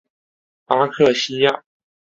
[0.65, 1.63] 阿克西亚。